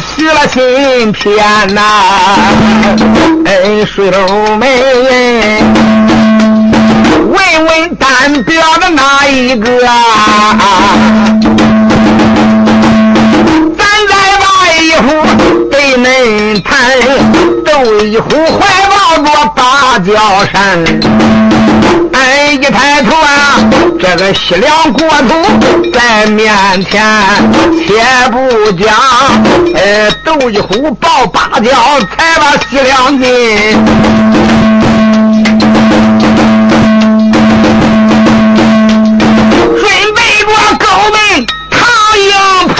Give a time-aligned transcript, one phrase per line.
[0.00, 1.80] 许了心片呐。
[3.44, 5.62] 哎，水楼妹，
[7.28, 9.94] 问问单表的哪一个啊？
[13.78, 14.44] 咱再把
[14.80, 15.06] 一壶
[15.70, 16.74] 对门谈，
[17.64, 20.12] 斗一壶怀抱着芭蕉
[20.52, 20.54] 扇。
[22.12, 23.55] 俺一抬头啊，
[24.08, 25.34] 这个西凉国土
[25.92, 27.02] 在面前，
[27.76, 28.94] 且不讲，
[29.74, 31.68] 呃，斗一壶抱八角，
[32.16, 33.26] 才把西凉进。
[39.74, 40.46] 准备着
[40.78, 41.18] 高门
[41.68, 41.76] 唐
[42.20, 42.30] 营
[42.76, 42.78] 盘，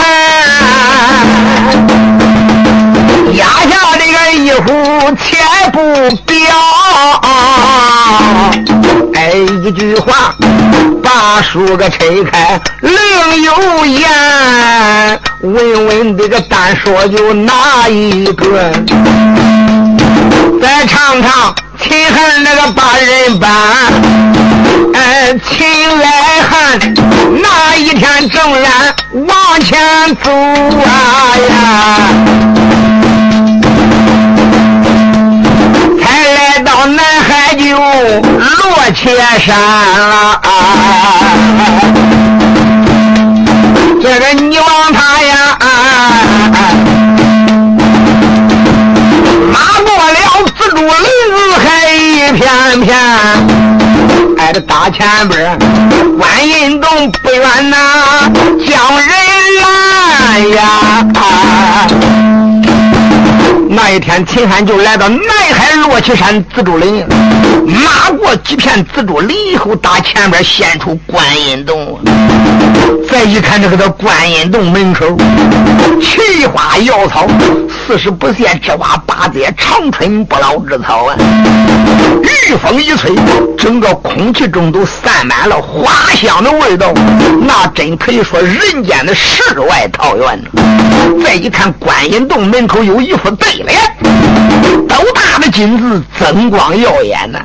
[3.35, 4.67] 压下这个一壶，
[5.17, 5.27] 且
[5.73, 5.77] 不
[6.25, 6.66] 表。
[9.33, 10.35] 一句话
[11.03, 11.99] 把书个拆
[12.31, 15.21] 开，另有言。
[15.41, 18.73] 问问这个单说就哪一个？
[20.61, 23.51] 再唱唱秦汉那个八人班。
[24.95, 26.95] 哎，秦来汉
[27.43, 29.79] 那一天正然往前
[30.17, 31.57] 走啊呀。
[36.17, 40.41] 来到南海就落切山了，
[44.03, 45.59] 这个你望他呀，
[49.53, 50.19] 马过了
[50.59, 50.87] 紫竹林
[51.59, 51.97] 还一
[52.33, 52.89] 片片，
[54.39, 55.59] 挨着大前边
[56.19, 57.77] 观音洞不远呐，
[58.67, 59.09] 将人
[59.61, 59.65] 拦
[60.51, 60.61] 呀。
[63.77, 65.21] 那一天，秦汉就来到南
[65.53, 67.07] 海落旗山紫竹林，
[67.67, 72.01] 马过几片紫竹林以后，打前边现出观音洞。
[73.07, 75.07] 再一看，这个叫观音洞门口，
[76.01, 77.27] 奇花瑶草，
[77.69, 81.15] 四十不谢之花，八节长春不老之草啊！
[82.23, 83.15] 御风一吹，
[83.59, 86.95] 整个空气中都散满了花香的味道，
[87.43, 90.43] 那真可以说人间的世外桃源。
[91.23, 93.79] 再一看，观音洞门口有一副对联，
[94.89, 97.41] 斗大的金字，增光耀眼呐。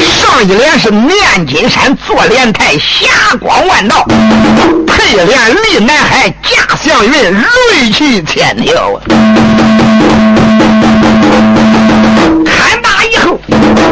[0.00, 3.96] 上一联是念金山坐莲台，霞光万道；
[4.86, 9.00] 配联立南海，驾祥云，瑞气千条。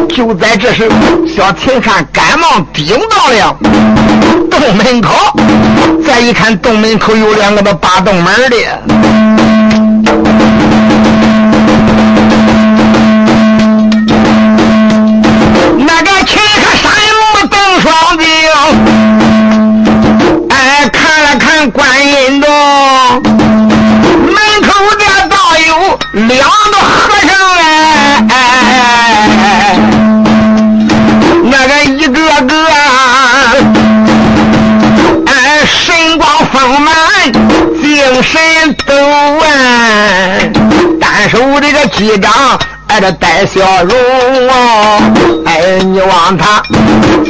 [0.06, 0.88] 就在这时，
[1.26, 3.56] 小秦汉赶忙顶到了
[4.50, 5.14] 洞门口。
[6.04, 8.56] 再一看，洞门口有两个那把洞门的。
[15.78, 18.24] 那个秦汉啥也没动，双臂，
[20.50, 22.48] 哎，看了看观音洞
[24.26, 25.27] 门口这倒有
[26.12, 27.30] 两个和尚
[28.28, 29.76] 哎，
[31.44, 32.54] 那个一个个
[35.26, 35.30] 哎
[35.66, 36.94] 神光丰满，
[37.82, 38.40] 精神
[38.86, 38.94] 抖
[39.40, 39.46] 啊，
[41.00, 42.32] 单手这个击掌。
[42.88, 43.94] 哎，这带笑容
[44.48, 44.98] 哦！
[45.44, 46.62] 哎，你望他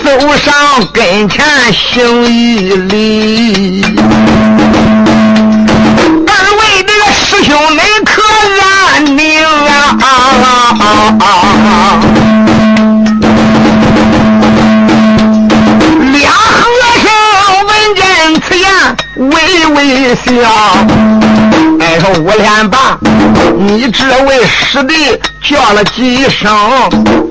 [0.05, 3.85] 走上跟前行一礼。
[6.29, 7.98] 二位这个师兄，恁可安宁啊？
[16.13, 16.61] 俩和
[17.03, 17.07] 尚
[17.67, 18.03] 闻见
[18.43, 18.67] 此言，
[19.17, 19.37] 微
[19.75, 19.77] 微
[20.15, 20.23] 笑。
[21.81, 22.99] 哎，说五连霸，
[23.57, 24.95] 你这位师弟
[25.43, 27.28] 叫了几声？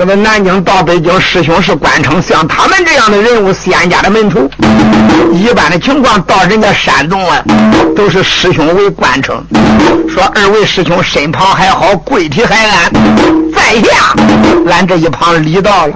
[0.00, 4.50] 这个南京到北京，师兄是官称，像他们这样的人物，仙家的门徒，
[5.30, 7.36] 一般的情况到人家山洞啊，
[7.94, 9.44] 都是师兄为官称。
[10.08, 12.90] 说二位师兄身旁还好，贵体还安，
[13.54, 14.14] 在下
[14.70, 15.92] 俺这一旁礼到了。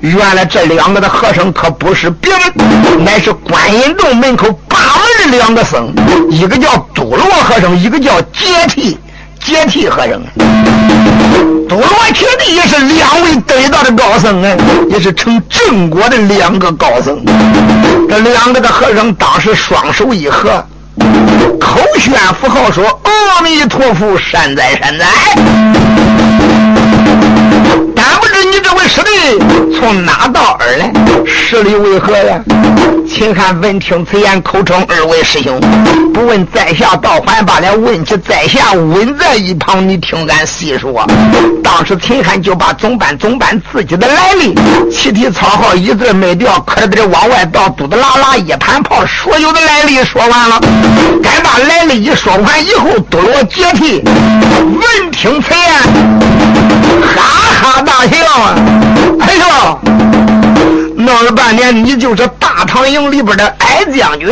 [0.00, 5.92] 原来这两个的和尚可不是别人，乃是观音洞门口八门的两个僧，
[6.30, 8.98] 一个叫都罗和尚，一个叫解替
[9.44, 10.20] 接替和尚。
[11.68, 14.56] 多罗铁弟也是两位得道的高僧啊，
[14.90, 17.24] 也是成正果的两个高僧。
[18.08, 20.62] 这两个的和尚当时双手一合，
[21.58, 25.06] 口宣符号说：“阿弥陀佛，善哉善哉。”
[27.94, 29.38] 但不知你这位师弟
[29.78, 30.92] 从哪到而来？
[31.26, 32.40] 实力为何呀？
[33.08, 35.60] 秦汉闻听此言，口称二位师兄，
[36.14, 41.06] 不问在下道还罢了，问起在下稳在一旁，你听俺细说。
[41.62, 44.54] 当时秦汉就把总办总办自己的来历，
[44.90, 50.60] 齐体草号一字没掉，可得往外倒，嘟嘟啦啦一盘炮，所有的来历说完了。
[51.22, 57.22] 该把来历一说完以后，多罗解体，闻听此言，哈
[57.60, 58.54] 哈大笑啊！
[59.20, 59.42] 哎呦！
[60.96, 64.30] 闹了半天，你就是大唐营里边的矮将军，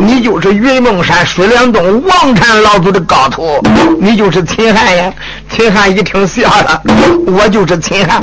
[0.00, 3.58] 你就是云梦山水帘洞王禅老祖的高徒，
[3.98, 5.10] 你就是秦汉呀！
[5.48, 6.82] 秦汉一听笑了，
[7.26, 8.20] 我就是秦汉，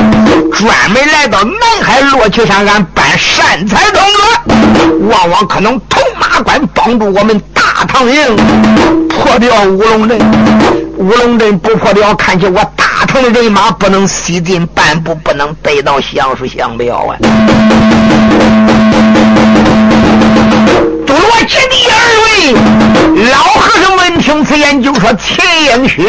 [0.52, 8.36] 专门来到南海落旗山，俺办善财童子，往往可能铜马关帮助我们大唐营
[9.08, 10.20] 破掉乌龙阵，
[11.00, 17.16] 乌龙阵不破了，看起我大唐的人马不能西进半步，不能得到相书相表啊！
[21.08, 21.16] 多
[21.48, 22.54] 吉地二位
[23.32, 25.38] 老和尚闻听此言，就说：“秦
[25.72, 26.04] 英雄，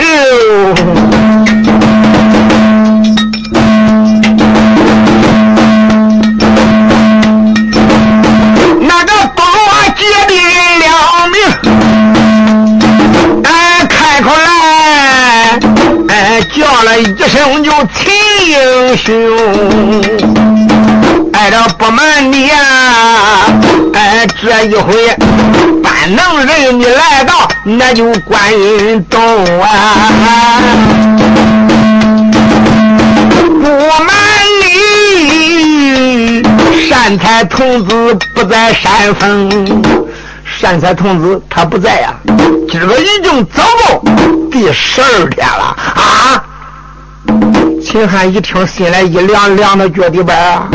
[8.81, 9.45] 那个多
[9.97, 10.35] 吉的
[10.81, 11.39] 了命，
[13.45, 14.45] 哎，开口来，
[16.55, 18.13] 叫了一声就秦
[18.49, 19.11] 英雄。”
[21.33, 22.55] 哎，这不瞒你呀，
[23.95, 24.93] 哎，这一回
[25.83, 29.19] 班能人你来到，那就观音洞
[29.63, 30.61] 啊。
[33.63, 33.69] 不
[34.05, 34.15] 瞒
[34.61, 36.43] 你，
[36.89, 39.49] 善财童子不在山峰，
[40.61, 42.15] 善财童子他不在呀，
[42.71, 44.05] 今个已经走够
[44.53, 46.45] 第十二天了啊。
[47.83, 50.69] 秦汉一听，心来一凉，凉到脚底板啊！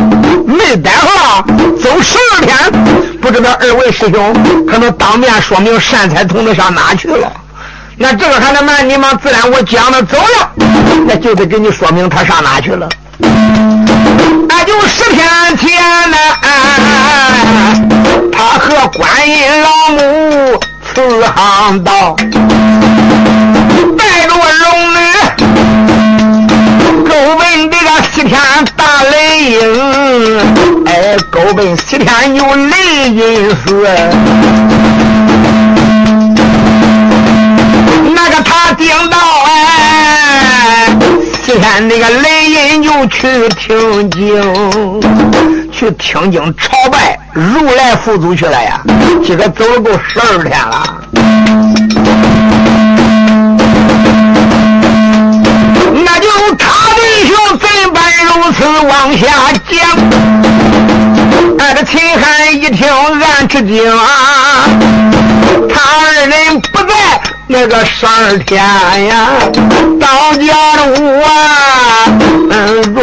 [0.47, 1.45] 没待了，
[1.79, 2.57] 走十二天，
[3.21, 7.31] 不知道二位师兄可能当面说明善财童子上哪去了？
[7.95, 9.13] 那这个还能瞒你吗？
[9.21, 10.51] 自然我讲的走了，
[11.05, 12.89] 那就得给你说明他上哪去了。
[14.47, 15.71] 那就十天前
[16.11, 16.17] 呢，
[18.31, 20.59] 他和观音老母
[20.93, 22.15] 慈航道，
[23.97, 24.97] 带着我龙女。
[27.07, 28.39] 勾奔这个西天
[28.75, 29.15] 大雷
[29.51, 29.57] 音，
[30.85, 33.87] 哎，勾奔西天有雷音寺。
[38.13, 40.87] 那个他听到哎，
[41.45, 44.41] 今天那个雷音就去听经，
[45.71, 48.81] 去听经朝拜如来佛祖去了呀。
[49.23, 51.01] 今个走了够十二天了。
[57.59, 59.27] 怎般如此往下
[59.69, 59.79] 讲？
[61.59, 64.67] 俺这秦汉一听，俺吃惊啊！
[65.69, 68.59] 他二人不在那个十二天
[69.05, 69.27] 呀，
[69.99, 71.23] 到家的我，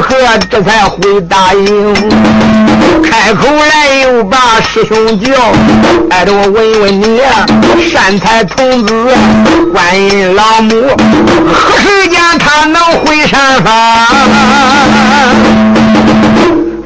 [0.02, 0.16] 何
[0.50, 1.94] 这才会答应？
[3.02, 5.32] 开口来又把师兄叫，
[6.10, 7.20] 哎着我问问你，
[7.88, 9.14] 善财童子
[9.72, 10.74] 观音老母，
[11.52, 13.72] 何时间他能回山峰？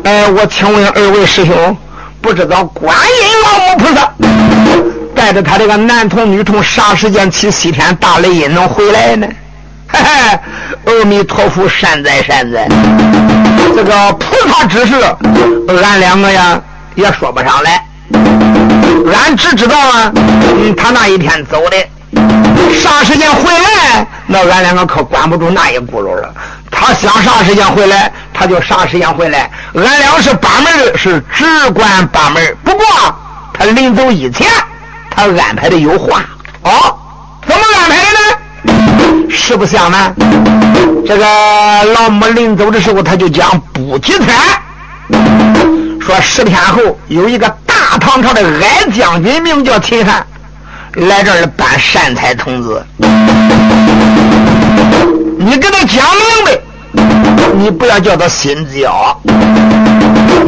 [0.05, 1.77] 哎，我请问二位师兄，
[2.21, 4.13] 不知道观音老母菩萨
[5.15, 9.27] 带着他这个男童女童啥时间起西天大雷音能回来呢？
[9.89, 12.69] 嘿嘿，阿弥陀佛，善哉善哉。
[13.75, 14.95] 这个菩萨之事，
[15.83, 16.61] 俺两个呀
[16.95, 17.83] 也说不上来。
[19.13, 20.13] 俺只知道啊，
[20.77, 21.77] 他那一天走的，
[22.83, 26.35] 啥时间回来，那俺两个可管不住那一轱辘了。
[26.71, 29.51] 他想啥时间回来，他就啥时间回来。
[29.75, 32.57] 俺俩是把门，是只管把门。
[32.65, 32.85] 不过
[33.53, 34.49] 他临走以前，
[35.11, 36.25] 他安排的有话
[36.63, 36.99] 哦，
[37.47, 38.16] 怎么安排的呢？
[39.29, 40.15] 实不相瞒，
[41.07, 41.25] 这个
[41.95, 44.37] 老母临走的时候，他就讲不几天，
[46.01, 50.27] 说十天后有一个大唐朝的矮将军，名叫秦汉，
[50.95, 52.85] 来这儿办善财童子。
[55.39, 56.59] 你跟他讲明白，
[57.55, 59.21] 你不要叫他心焦，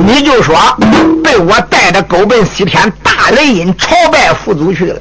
[0.06, 0.56] 你就说
[1.22, 5.00] 被我带着狗奔西天大雷音朝拜佛祖去了。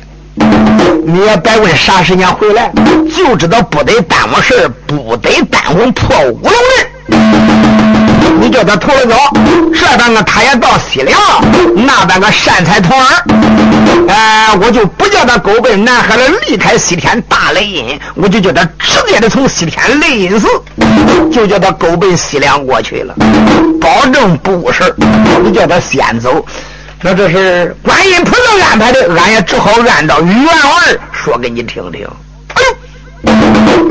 [1.05, 2.71] 你也别问啥时间回来，
[3.15, 6.87] 就知道不得耽误事不得耽误破五龙人。
[8.39, 9.15] 你叫他头了走，
[9.73, 11.19] 这半个他也到西凉，
[11.75, 13.23] 那半个善财童儿，
[14.09, 20.47] 哎，我就不叫他狗奔南海了，离开西天大雷音，我就叫他直接的从西天雷音寺，
[21.31, 23.15] 就叫他狗奔西凉过去了，
[23.81, 24.93] 保证不误事
[25.43, 26.45] 你叫他先走。
[27.01, 32.07] 说这是观音菩萨安排的，俺也只好按照原文说给你听听。
[32.55, 32.63] 哎，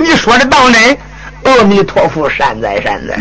[0.03, 0.99] 你说的当真？
[1.45, 3.17] 阿弥陀佛，善哉善哉。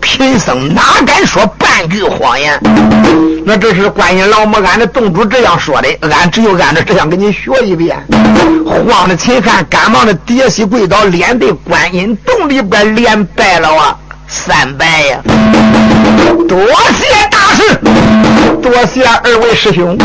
[0.00, 2.58] 贫僧哪敢说半句谎言？
[3.46, 7.96] 那这是观音老母俺的洞主这样说的，俺只有按照这样给你学一遍。
[8.66, 13.96] 慌的秦汉赶忙的跌膝跪倒，连对观音洞里边连拜了啊
[14.26, 15.20] 三拜呀！
[16.48, 16.58] 多
[16.92, 17.78] 谢大师，
[18.62, 19.96] 多谢二位师兄，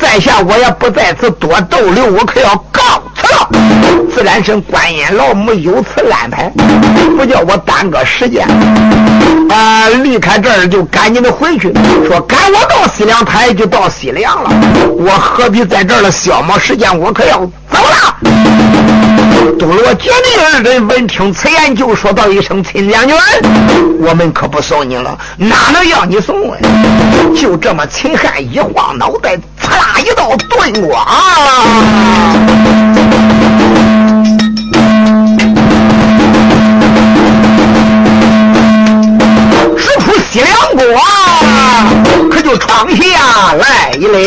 [0.00, 2.82] 在下我也不在此多逗留，我可要告
[3.14, 3.48] 辞了。
[4.14, 6.52] 自然是观音老母有此安排，
[7.16, 8.46] 不叫我耽搁时间。
[9.50, 11.72] 啊，离开这儿就赶紧的回去。
[12.06, 14.50] 说赶我到西凉，台就到西凉了。
[14.96, 16.98] 我何必在这儿了消磨时间？
[16.98, 17.38] 我可要
[17.70, 19.11] 走了。
[19.58, 23.16] 多罗姐弟二人闻听此言，就说道一声：“亲将军，
[24.00, 26.58] 我们可不送你了，哪能要你送啊？”
[27.36, 31.06] 就这么，秦汉一晃脑袋，刺啦一道钝光。
[40.30, 40.82] 西凉国
[42.30, 43.02] 可就闯下
[43.52, 44.18] 来了。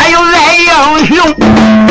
[0.00, 1.89] 还有赖英雄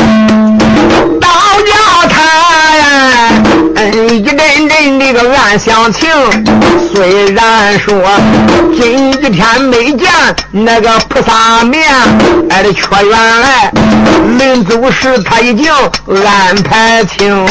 [4.08, 4.36] 一阵
[4.68, 6.08] 阵那个暗香情。
[6.92, 7.94] 虽然说
[8.80, 10.10] 今天没见
[10.50, 11.88] 那个菩萨面，
[12.50, 13.72] 哎，的却原来
[14.38, 15.72] 临走时他已经
[16.26, 17.46] 安排清，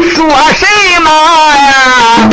[0.00, 0.66] 说什
[1.02, 1.10] 么
[1.56, 2.30] 呀？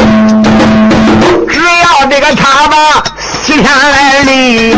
[1.50, 4.78] 只要这个他把西天来临，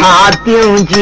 [0.00, 0.96] 他定叫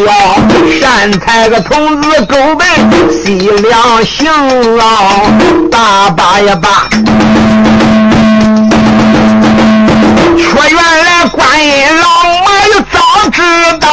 [0.78, 2.68] 善财个童子狗奔
[3.10, 4.30] 西凉行
[4.78, 4.84] 啊，
[5.70, 6.88] 大把也罢。
[10.36, 11.68] 却原来观音
[12.00, 12.44] 老母
[12.74, 12.98] 又早
[13.30, 13.42] 知
[13.80, 13.86] 道，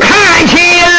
[0.00, 0.08] 看
[0.46, 0.52] 起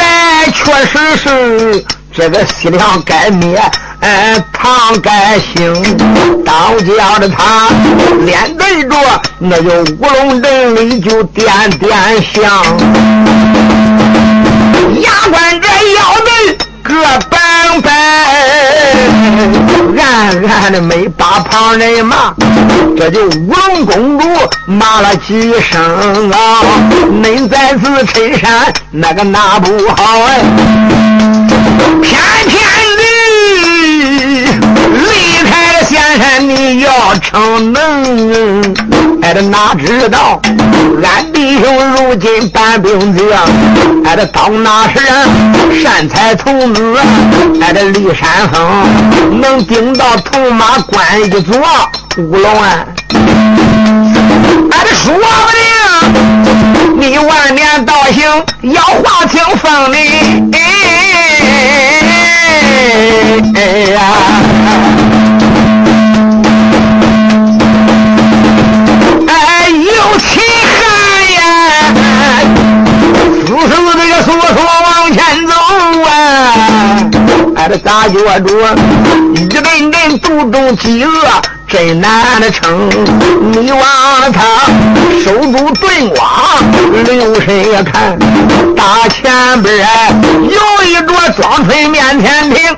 [0.52, 3.60] 确实是这个西凉该灭，
[4.00, 5.72] 哎，唐该兴。
[6.44, 7.68] 当叫的他
[8.24, 8.96] 脸对着
[9.38, 9.70] 那就
[10.00, 12.62] 乌龙阵里就点点香，
[15.00, 16.58] 牙关这腰对。
[16.82, 16.94] 各
[17.28, 17.38] 本
[17.82, 17.92] 本，
[20.02, 20.02] 暗
[20.48, 22.34] 暗的没把旁人骂，
[22.96, 24.26] 这就乌龙公主
[24.66, 26.62] 骂了几声啊！
[27.22, 30.40] 恁在此衬衫那个拿不好哎，
[32.02, 32.18] 偏
[32.48, 32.58] 偏
[32.96, 33.02] 的，
[36.40, 38.62] 你要逞能。
[39.22, 40.40] 哎，这哪知道，
[41.02, 43.24] 俺弟兄如今搬兵将，
[44.04, 44.98] 哎，这到那时
[45.82, 46.96] 善财童子，
[47.60, 51.54] 哎，这李山峰能顶到铜马关一座
[52.16, 52.84] 乌龙啊！
[54.72, 55.20] 哎，这说不
[55.52, 55.60] 定
[56.98, 58.22] 你万年道行
[58.72, 59.98] 要化清风的，
[63.54, 63.60] 哎
[63.92, 64.00] 呀！
[77.60, 78.58] 啊，哎这大脚住，
[79.34, 81.10] 一阵阵肚中饥饿
[81.68, 82.88] 真难的撑。
[83.52, 84.64] 你望他
[85.22, 86.26] 手拄盾光，
[87.04, 88.18] 留神也看，
[88.74, 89.86] 大前边
[90.42, 92.76] 有一桌庄村面前亭。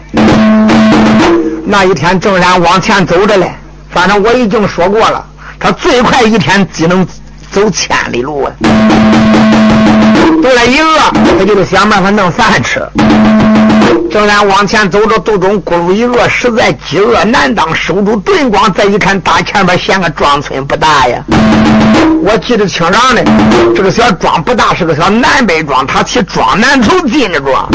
[1.64, 3.54] 那一天正然往前走着嘞，
[3.88, 5.24] 反正我已经说过了。
[5.60, 7.06] 他最快一天只能
[7.52, 8.52] 走千里路啊！
[10.42, 10.98] 肚里一饿，
[11.38, 12.80] 他就得想办法弄饭吃。
[14.10, 18.72] 正然往前走着，肚中咕噜一饿，实在饥饿难当，收住盾光。
[18.72, 21.22] 再一看，大前边显个庄村不大呀！
[22.24, 23.22] 我记得清朗的，
[23.76, 27.68] 这个小庄不大，是个小南北庄，他起庄南头进的庄。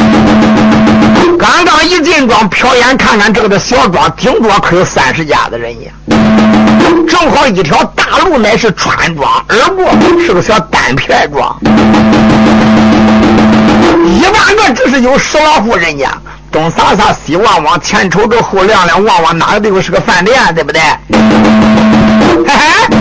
[1.37, 5.91] 刚刚一进庄，瞟眼看看这个的小庄，顶多可有三十家的人呀。
[7.07, 9.57] 正好一条大路，乃是穿庄而
[10.25, 11.55] 是个小单片装。
[14.05, 16.11] 一万个只是有十来户人家，
[16.51, 20.81] 东撒撒，西望望，前瞅瞅，后亮亮，望望哪个地方是个饭店，对不对？
[22.45, 22.97] 嘿嘿。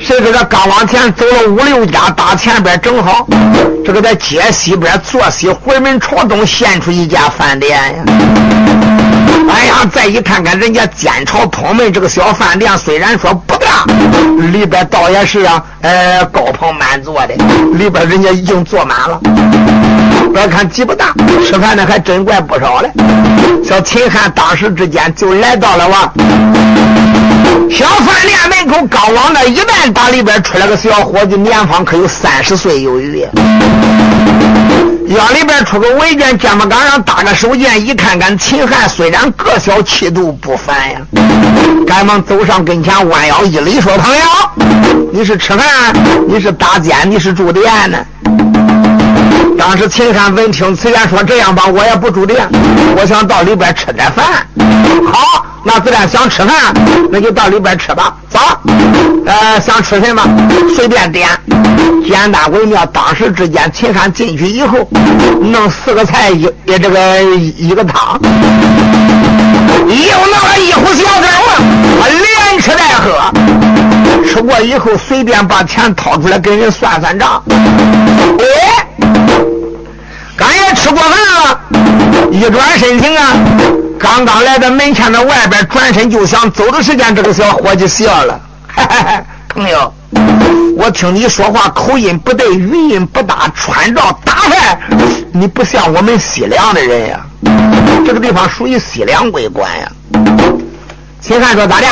[0.00, 3.26] 谁知道刚往前走了五六家，打前边正好，
[3.84, 8.04] 这个在街西边坐西回门朝东现出一家饭店呀！
[9.48, 13.86] 哎呀，再一看看人家煎炒烹焖这个小饭店，虽然说不大，
[14.52, 17.34] 里边倒也是啊，呃，高朋满座的，
[17.74, 19.18] 里边人家已经坐满了。
[20.32, 21.14] 别看鸡不大，
[21.46, 22.90] 吃饭的还真怪不少嘞。
[23.64, 26.12] 小秦汉当时之间就来到了哇，
[27.70, 33.26] 小饭店门口，刚往那一站打里边出来个小伙计，年方可有三十岁有余。
[35.08, 40.98] 腰里边出个围巾，肩膀杆上搭个手剑，一看看秦汉，虽然个小，气度不凡呀。
[41.86, 44.24] 赶忙走上跟前，弯腰一礼说：“朋友，
[45.12, 45.94] 你是吃饭？
[46.26, 46.96] 你是打尖？
[47.08, 47.98] 你是住店呢？”
[49.58, 52.48] 当时秦汉闻听此言，说：“这样吧，我也不住店，
[52.96, 54.46] 我想到里边吃点饭。”
[55.12, 55.46] 好。
[55.66, 56.74] 那自然想吃饭，
[57.10, 58.14] 那就到里边吃吧。
[58.28, 58.38] 走，
[59.24, 60.22] 呃，想吃什么
[60.76, 61.26] 随便点，
[62.06, 62.84] 简单为妙。
[62.84, 64.86] 当时之间，秦汉进去以后，
[65.40, 67.22] 弄四个菜一这个
[67.56, 68.20] 一个汤，
[69.88, 71.28] 又弄了一壶小酒，
[71.96, 72.06] 我
[72.50, 73.73] 连吃带喝。
[74.24, 77.42] 吃过以后，随便把钱掏出来给人算算账。
[77.48, 78.86] 哎，
[80.36, 81.10] 刚也吃过饭
[81.44, 81.60] 了，
[82.32, 83.32] 一转身情啊。
[83.98, 88.40] 刚刚来到门前的外边，转身就想走的时间，这个小伙计笑了
[89.48, 89.92] ：“朋友，
[90.76, 94.78] 我听你说话口音不对，语音不搭，穿着打扮，
[95.32, 97.20] 你不像我们西凉的人呀。
[98.04, 99.88] 这个地方属于西凉为官呀。”
[101.22, 101.86] 秦汉说：“咋的？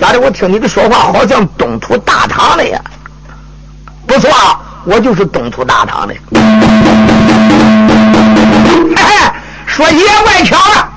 [0.00, 0.20] 咋的？
[0.20, 2.80] 我听你的说话好像东土大唐的呀。
[4.06, 4.30] 不错，
[4.84, 6.14] 我就是东土大唐的。
[8.94, 9.30] 嘿嘿，
[9.66, 10.88] 说也怪巧了。”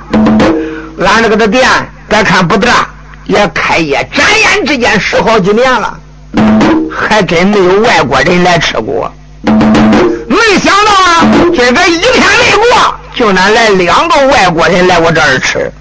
[1.06, 1.68] 俺这个的店，
[2.08, 2.88] 别看不大，
[3.26, 5.98] 也开业转眼之间十好几年了，
[6.92, 9.12] 还真没有外国人来吃过。
[9.44, 11.26] 没想到啊，
[11.56, 15.72] 今个一天没过，就能来两个外国人来我这儿吃。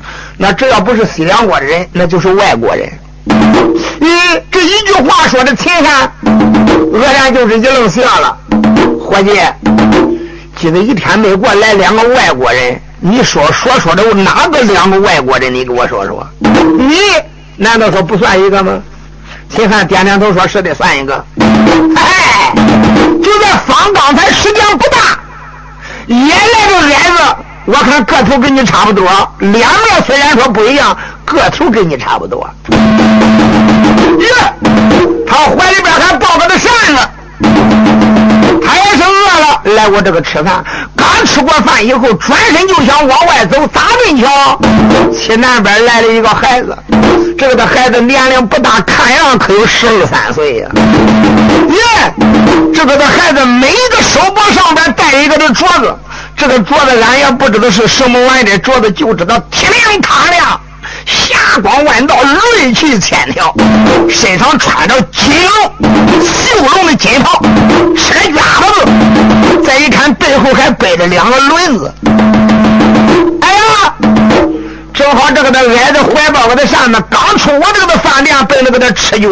[0.40, 2.88] 那只要不是西凉国的人，那就是外国人。
[3.28, 4.08] 嗯，
[4.52, 8.38] 这一句话说的秦汉，愕然就是一愣笑了。
[9.04, 9.32] 伙计，
[10.56, 12.80] 今个一天没过来两个外国人。
[13.00, 15.52] 你说说说的哪个两个外国人？
[15.52, 16.26] 你给我说说。
[16.40, 16.96] 你
[17.56, 18.80] 难道说不算一个吗？
[19.48, 21.24] 秦汉点点头说：“是的，算一个。”
[21.96, 22.52] 哎，
[23.22, 25.18] 就在方刚才时间不大，
[26.06, 27.36] 也来个矮子，
[27.68, 29.06] 我看个头跟你差不多，
[29.40, 32.48] 两面虽然说不一样，个头跟你差不多。
[32.70, 34.26] 耶，
[35.26, 37.08] 他怀里边还抱着个扇子，
[38.64, 40.64] 他也是饿了，来我这个吃饭。
[40.96, 44.58] 刚吃过饭以后，转身就想往外走，咋正巧，
[45.12, 46.74] 西南边来了一个孩子。
[47.36, 50.70] 这个的孩子年龄不大，看样可有十二三岁呀。
[51.68, 52.14] 耶，
[52.74, 55.94] 这个的孩子每一个手脖上边带一个的镯子，
[56.38, 60.60] 这个镯子俺也不知道是什么玩意儿，镯子就知道剔亮堂亮。
[61.04, 63.52] 霞光万道，锐气千条，
[64.08, 65.90] 身上穿着金龙、
[66.22, 67.42] 绣龙的金袍，
[67.96, 68.86] 吃家伙子。
[69.66, 71.92] 再一看，背后还背着两个轮子。
[73.42, 73.92] 哎呀，
[74.94, 79.28] 正好这个的挨着怀抱我的扇子，刚出我这个的饭店，被那个的吃脚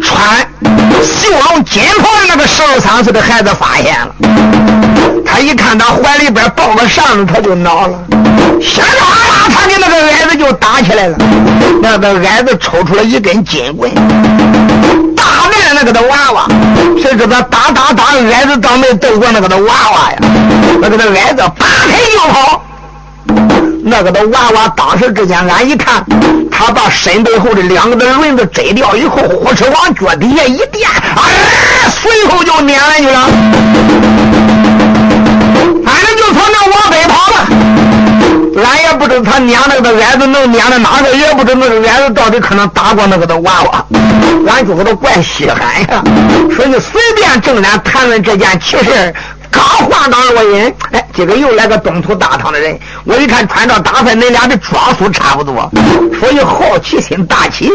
[0.00, 0.46] 穿
[1.02, 4.14] 绣龙金袍的那个十二三岁的孩子发现了。
[5.24, 7.98] 他一看他怀里边抱个扇子，他就恼了。
[8.60, 11.16] 响当当，他跟那个矮子就打起来了。
[11.80, 13.92] 那个矮子抽出了一根金棍，
[15.16, 16.46] 打败了那个的娃娃。
[17.00, 20.18] 谁知道打打打，矮子倒没斗过那个的娃娃呀？
[20.80, 22.62] 那个的矮子拔腿就跑。
[23.84, 26.04] 那个的娃娃当时之间，俺一看，
[26.50, 31.22] 他把身背后的两个的轮子摘掉以后，呼哧往脚底下一垫，啊，
[31.90, 33.28] 随后就撵来去了。
[35.84, 37.46] 反正就从那往北跑了。
[38.64, 43.84] 俺也不知道他撵那个的矮子能撵到哪个，也不知道那个矮子到底可能打过那个的娃娃。
[44.46, 46.02] 俺就和他怪稀罕呀，
[46.54, 49.12] 说你随便正脸谈论这件奇事。
[49.52, 55.70] 刚话刚落音，哎，今个又来个东土大唐的人，我一看穿着打扮，恁俩的装束差不多，
[56.18, 57.70] 所以好奇心大起。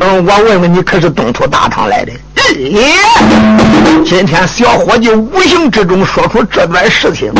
[0.00, 2.12] 嗯，我问问你，可是东土大唐来的？
[2.54, 2.78] 咦，
[4.08, 7.32] 今天小伙计无形之中说出这段事情，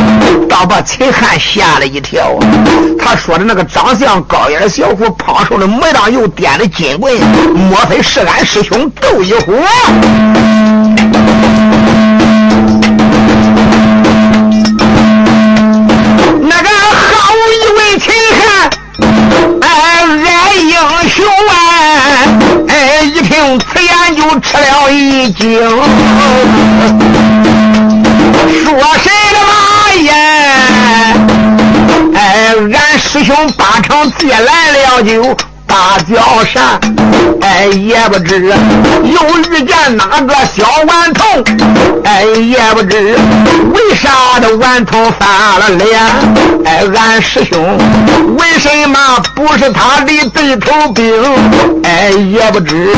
[0.48, 2.42] 倒把秦汉吓了一跳啊！
[2.98, 7.14] 他说的那个长相高眼的小伙，胖瘦的模样，又掂着金棍，
[7.54, 9.52] 莫非是俺师兄窦一虎？
[16.48, 18.70] 那个好一位秦汉，
[19.60, 19.66] 哎，
[20.00, 20.06] 俺
[20.64, 20.70] 英
[21.08, 21.52] 雄啊！
[22.68, 25.58] 哎，一听此言就吃了一惊，
[28.62, 28.68] 说
[29.02, 29.50] 谁的马
[30.02, 30.14] 呀？
[32.14, 35.36] 哎，俺师兄八成借来了酒。
[35.76, 36.80] 芭蕉扇，
[37.42, 38.40] 哎，也不知
[39.04, 41.44] 又遇见哪个小顽童，
[42.02, 43.14] 哎，也不知
[43.74, 45.28] 为啥的顽童翻
[45.60, 46.00] 了脸，
[46.64, 47.78] 哎，俺师兄
[48.38, 48.98] 为什么
[49.34, 51.12] 不是他的对头兵？
[51.84, 52.96] 哎，也不知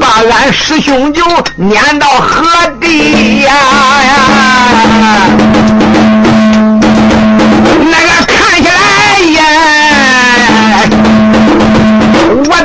[0.00, 1.22] 把俺师兄就
[1.54, 2.44] 撵到何
[2.80, 3.52] 地呀？
[7.88, 8.15] 那个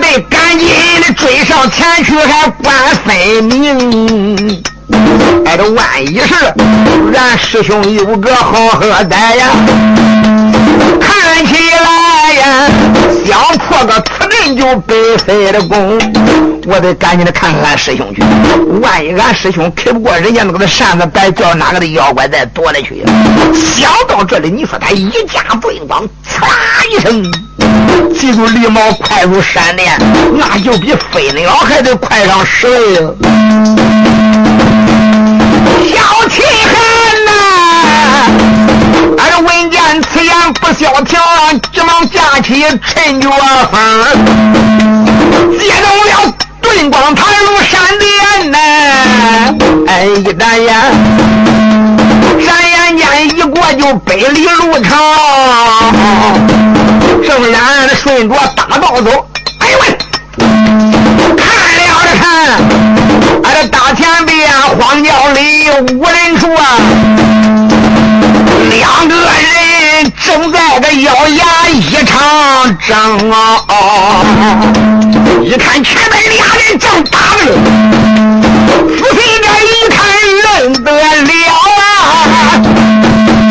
[0.02, 0.68] 得赶紧
[1.08, 4.64] 的追上前去，还管分明。
[5.46, 6.34] 哎，这万一是
[7.14, 9.48] 咱师兄有个好喝歹呀，
[11.00, 12.70] 看起来呀，
[13.26, 14.94] 想破个此阵就白
[15.26, 16.00] 费了功。
[16.68, 18.22] 我得赶紧的看看俺师兄去，
[18.82, 23.04] 万一俺师兄开不过人家那个扇子，白叫哪个的妖怪再躲了去。
[23.76, 27.24] 想到这里，你说他一架棍棒，呲啦一声，
[28.14, 30.00] 记住狸猫快如闪电，
[30.38, 32.78] 那就比飞鸟还得快上十倍。
[35.90, 36.80] 小气汉呐！
[36.80, 37.11] 俺这闻
[39.92, 41.20] 见此言不消停，
[41.74, 43.30] 急忙架起陈脚
[43.70, 43.78] 风，
[45.60, 46.34] 接动了。
[46.62, 48.58] 顿光弹如闪电呐！
[49.88, 50.74] 哎，一眨眼，
[52.46, 54.98] 眨眼间一过就百里路长。
[57.28, 59.28] 正然顺着大道走，
[59.60, 59.98] 哎呦喂！
[61.36, 62.26] 看了的看，
[63.44, 64.50] 俺这大前边
[64.80, 66.80] 荒郊里无人处啊，
[68.70, 69.26] 两个人
[70.10, 73.36] 正在这咬牙一场争啊！
[75.44, 77.52] 一看前面俩人正打呢，
[78.98, 79.98] 仔细这一看
[80.44, 81.34] 认得了
[81.78, 81.82] 啊，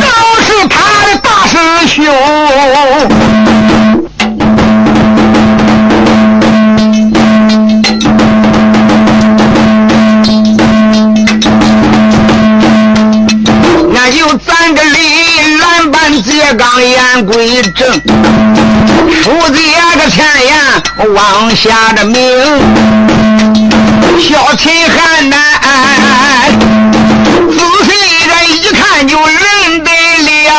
[0.00, 0.04] 都
[0.42, 0.74] 是他
[1.06, 1.54] 的大师
[1.86, 1.98] 兄。
[16.20, 17.90] 蓝板结钢言归正。
[19.10, 19.62] 书接
[19.96, 20.54] 个前言
[21.14, 22.18] 往下的明，
[24.18, 25.36] 小秦汉呐，
[27.50, 27.90] 仔细
[28.26, 29.38] 这一看就认
[29.84, 29.90] 得
[30.26, 30.54] 了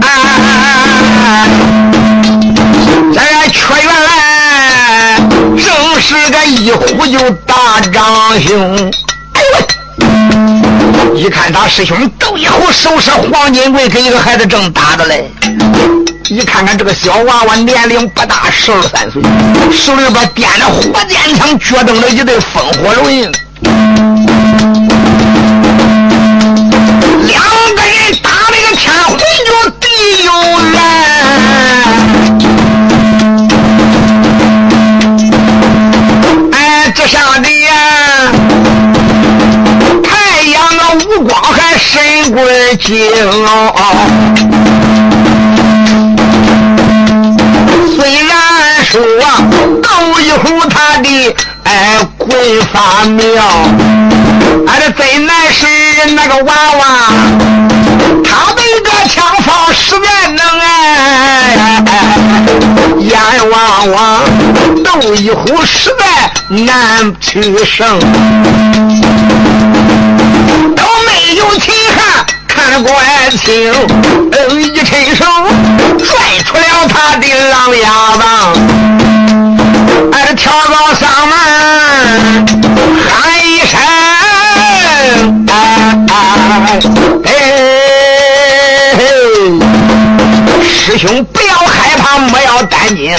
[0.00, 0.06] 啊！
[3.12, 5.20] 这缺员来
[5.56, 5.64] 正
[6.00, 8.92] 是个一呼就大长兄，
[11.16, 15.30] 一看他师兄窦一虎手持黄金贵，跟一个孩子正打着嘞。
[16.28, 19.22] 一看看这个小娃娃年龄不大，十二三岁，
[19.70, 23.32] 手里边掂着火箭枪，脚蹬着一对风火轮，
[27.22, 27.42] 两
[27.76, 29.86] 个人打那个天昏就地
[30.24, 30.32] 又
[30.72, 30.76] 蓝。
[36.52, 37.48] 哎，这下的
[41.16, 42.44] 不光还神棍
[42.78, 42.98] 精
[43.46, 43.72] 哦。
[48.84, 49.00] 说
[49.82, 52.30] 斗一虎他的哎棍
[52.72, 53.24] 法妙，
[54.66, 55.66] 俺这真乃是
[56.14, 56.84] 那个娃娃，
[58.22, 61.82] 他的个枪法实在能哎，
[63.00, 63.18] 阎
[63.50, 64.20] 王王
[64.84, 66.04] 斗一虎实在
[66.54, 67.98] 难取胜，
[71.44, 72.24] 有秦汉。
[72.46, 72.94] 看官
[73.30, 73.72] 清，
[74.50, 75.24] 一伸手
[75.98, 78.54] 拽出了他的狼牙棒，
[80.12, 81.36] 俺这跳到上门
[83.08, 83.12] 喊
[83.44, 83.78] 一声，
[87.24, 87.28] 哎，
[90.64, 93.16] 师兄不要害怕，莫要担惊，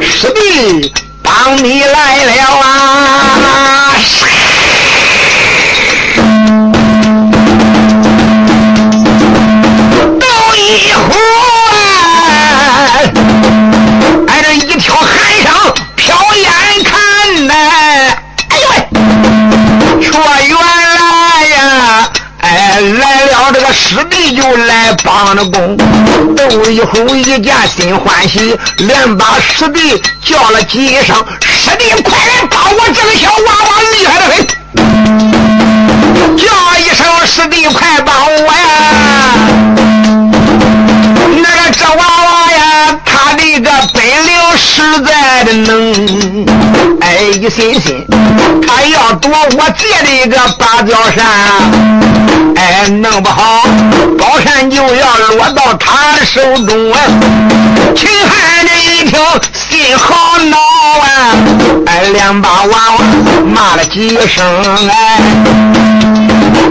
[0.00, 3.92] 师弟帮你来了啊！
[23.72, 25.76] 师弟就来帮着工。
[26.36, 34.46] 窦一虎一见心欢喜，连把师弟叫了几声：“师弟，快来帮我这个小娃娃，厉害的很！”
[36.36, 36.44] 叫
[36.78, 38.58] 一声：“师弟，快帮我呀！”
[41.42, 42.39] 那个这娃娃
[43.50, 46.46] 一，个本领实在的能，
[47.00, 48.06] 哎，一心心，
[48.64, 51.26] 他要夺我借的一个芭蕉扇，
[52.54, 53.64] 哎，弄不好
[54.16, 57.00] 宝扇就要落到他手中啊！
[57.96, 58.70] 秦汉这。
[58.80, 59.18] 一听
[59.52, 61.32] 心好恼啊！
[61.86, 62.98] 哎，两把娃娃
[63.46, 64.44] 骂了几声
[64.88, 65.20] 哎，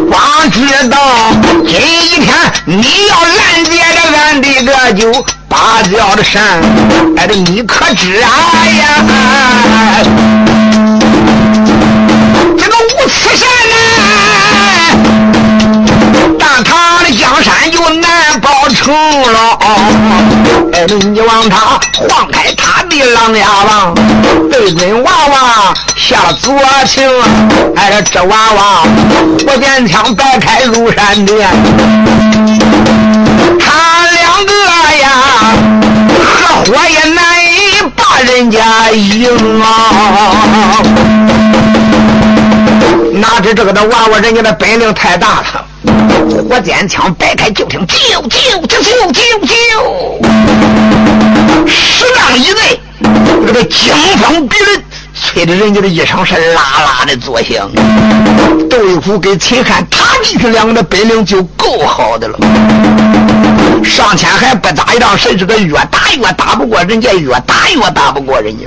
[0.10, 0.98] 光知道
[1.66, 2.34] 今一天
[2.66, 6.62] 你要拦截着俺的个就芭蕉的山，
[7.18, 8.30] 哎，的你可知啊
[8.78, 8.84] 呀？
[12.58, 13.76] 这个无耻山呐，
[16.40, 19.60] 大唐的江山就难保成了。
[20.74, 23.94] 哎，你望他晃开他的狼牙棒，
[24.50, 27.08] 对准娃娃下左情。
[27.76, 28.84] 哎，这娃娃
[29.46, 31.50] 火箭枪摆开如闪电，
[33.60, 34.54] 他两个
[35.02, 35.10] 呀，
[36.24, 36.28] 合
[36.66, 39.68] 伙也难以把人家赢啊。
[43.20, 45.66] 哪知这个的娃娃，人家的本领太大了，
[46.50, 49.52] 火箭枪摆开就听，啾啾啾啾啾啾，
[51.68, 52.80] 十浪一内，
[53.46, 54.82] 这个惊风逼人，
[55.14, 57.70] 吹的人家的衣裳是啦啦的作响。
[58.70, 62.40] 窦一虎跟秦汉，他弟兄两个的本领就够好的了。
[63.84, 68.66] 上前还不打一仗，谁知道越打越打不过人家，越打越打不过人家。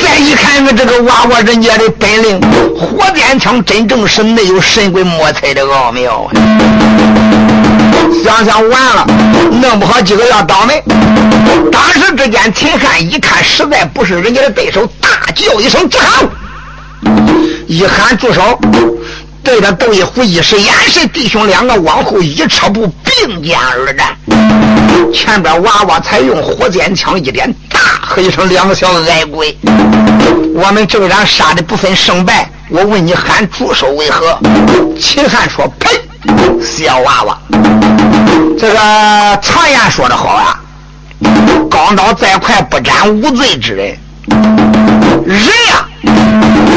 [0.00, 2.40] 再一看，看这个娃娃人家的本领，
[2.76, 6.32] 火箭枪真正是没有神鬼莫测的奥妙啊！
[8.24, 9.06] 想想完了，
[9.60, 10.82] 弄不好几个要倒霉。
[11.72, 16.30] 当时之间，秦汉一看实在不是人家的对手，大叫一声：“住手！”
[17.66, 18.58] 一喊住手。
[19.42, 24.14] 对着窦一虎一使眼神，弟兄两个往后一撤步，并肩而战。
[25.12, 29.56] 前边娃娃才用火箭枪一点，大喝一声：“两个小子矮鬼！
[30.54, 32.50] 我们正然杀的不分胜败。
[32.68, 34.38] 我问你喊住手为何？”
[35.00, 35.88] 秦汉说：“呸！
[36.62, 37.38] 小娃娃，
[38.58, 40.60] 这个常言说的好啊，
[41.70, 43.98] 钢刀再快不斩无罪之人。
[45.26, 45.86] 人呀。”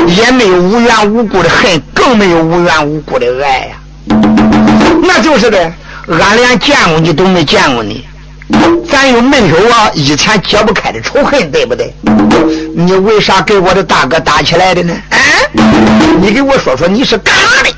[0.06, 3.76] 也没有无缘无故的恨，更没有无缘无故的爱呀。
[5.02, 5.74] 那就是的，
[6.08, 8.06] 俺连见过你都没见过你，
[8.90, 11.94] 咱又没有啊以前解不开的仇恨，对不对？
[12.76, 14.94] 你为啥跟我的大哥打起来的呢？
[15.10, 15.18] 啊？
[16.20, 17.72] 你给我说说你是干啥的？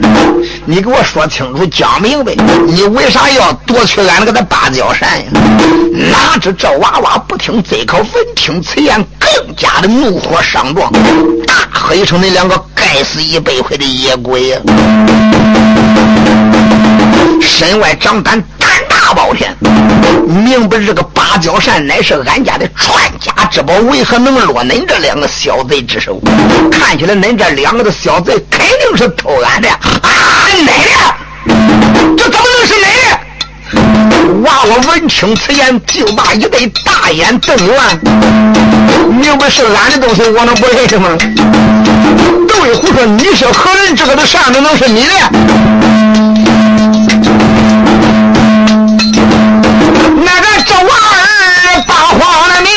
[0.65, 2.33] 你给我说清楚讲明白，
[2.67, 5.25] 你为啥要夺取俺那个的芭蕉扇呀？
[6.11, 10.91] 哪知这娃娃不听贼可，闻听此言，更加的怒火上撞，
[11.45, 14.59] 大喝一声：“那两个该死一百回的野鬼呀！”
[17.41, 18.43] 身外长胆，
[19.15, 19.55] 包天，
[20.27, 26.21] 明白这个芭蕉扇乃是俺家的传家之宝，为何能落恁这两个小贼之手？
[26.69, 29.79] 看起来恁这两个的小贼肯定是偷俺的啊！
[30.65, 30.91] 奶的？
[32.17, 33.19] 这怎么能是哪的？
[34.43, 37.75] 娃娃闻听此言，就把一对大眼瞪圆，
[39.09, 41.17] 明白是俺的东西，我能不认识吗？
[42.47, 43.95] 窦一虎说：“你是何人？
[43.95, 45.11] 这个的扇子能是你的？”
[52.19, 52.69] 慌了命，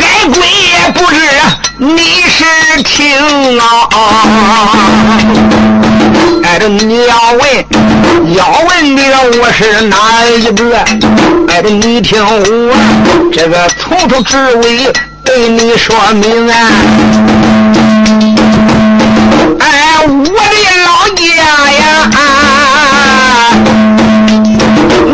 [0.00, 1.16] 俺鬼也不知
[1.78, 2.44] 你是
[2.82, 3.64] 听啊！
[6.44, 7.42] 哎，这你要问，
[8.34, 9.02] 要问的
[9.40, 10.76] 我是哪一个？
[11.48, 12.74] 哎，这你听我
[13.32, 14.92] 这个从头至尾
[15.24, 16.70] 对你说明啊！
[19.58, 21.22] 哎，我的老家
[21.72, 21.80] 呀，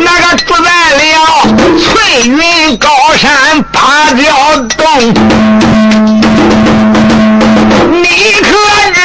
[0.08, 1.02] 那个住在了。
[1.78, 1.86] 翠
[2.22, 3.78] 云高山芭
[4.14, 4.24] 蕉
[4.76, 4.84] 洞，
[7.92, 8.02] 你
[8.42, 8.48] 可
[8.94, 9.00] 知？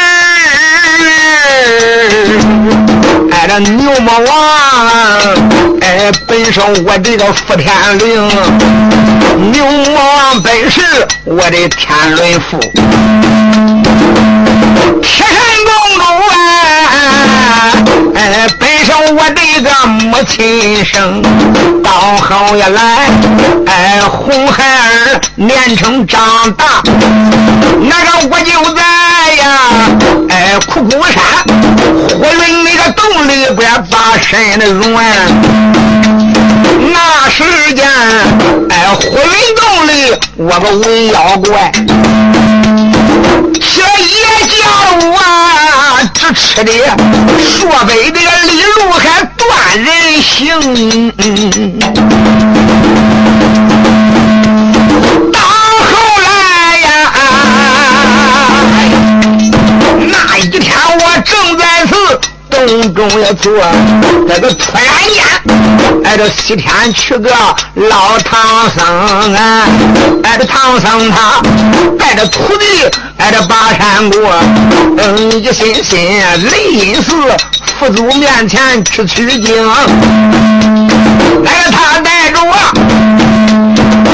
[3.32, 4.32] 哎，这牛魔王，
[5.82, 8.30] 哎，本身我这个福天灵，
[9.52, 10.82] 牛魔王本是
[11.26, 12.60] 我的天伦父，
[15.02, 15.36] 铁山
[15.66, 16.34] 公主啊，
[18.16, 18.20] 哎。
[19.16, 21.22] 我的个母亲生，
[21.82, 23.10] 到后也来，
[23.66, 26.84] 哎，红孩儿年成长大，
[27.82, 28.82] 那个我就在
[29.36, 29.46] 呀，
[30.30, 31.24] 哎，苦苦山
[32.10, 35.06] 火云那个洞里边把身的软，
[36.92, 37.88] 那时间，
[38.70, 39.92] 哎，火云洞里
[40.36, 41.72] 我个文妖怪。
[43.60, 44.54] 这也叫
[45.08, 45.18] 我
[46.14, 46.72] 只吃的
[47.40, 51.14] 说白的李路还断人性。
[62.66, 63.52] 那一天我正在此，窦隆中要坐，
[64.28, 65.24] 这个突然间，
[66.06, 67.30] 哎，这西天去个
[67.76, 69.68] 老唐僧啊，
[70.24, 71.42] 哎，这唐僧他
[72.00, 72.66] 带着徒弟，
[73.18, 74.34] 哎，这巴山过，
[74.98, 77.14] 嗯，一心心雷音寺
[77.80, 79.70] 佛祖面前去取经，
[81.46, 82.56] 哎，他带着我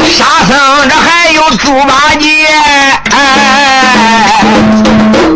[0.10, 3.00] 沙僧，这还有猪八戒，哎，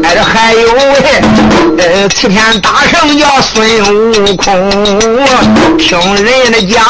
[0.04, 1.12] 哎，这还有喂，
[2.09, 3.65] 齐天大圣叫孙
[4.11, 4.69] 悟空。
[5.77, 6.83] 听人的讲，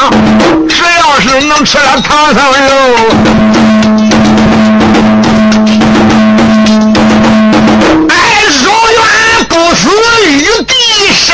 [0.68, 2.58] 只要是能吃了唐僧肉，
[8.08, 8.12] 哎，
[8.62, 9.02] 如愿
[9.48, 9.88] 不死
[10.28, 10.74] 玉帝
[11.12, 11.26] 生。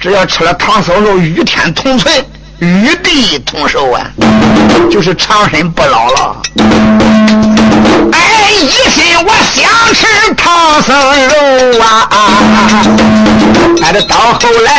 [0.00, 2.12] 只要吃了唐僧肉，与天同存。
[2.60, 4.06] 与地同寿啊，
[4.90, 6.36] 就是长生不老了。
[8.12, 8.18] 哎，
[8.50, 10.94] 一心我想吃唐僧
[11.28, 12.08] 肉啊！
[13.82, 14.72] 哎，这到后来，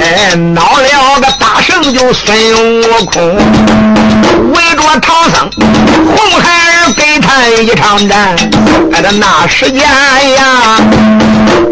[0.00, 2.36] 哎，闹了个大圣就孙
[2.82, 3.36] 悟空，
[4.52, 5.50] 围着唐僧，
[6.16, 8.36] 红孩儿跟他一场战。
[8.92, 10.78] 哎，这那时间呀，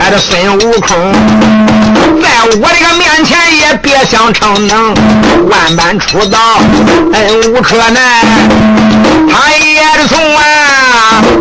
[0.01, 1.13] 哎，这孙悟空，
[2.23, 4.95] 在我这个面前也别想逞能。
[5.49, 6.39] 万般出道，
[7.13, 8.25] 哎，无可奈。
[9.31, 10.41] 他也是从啊，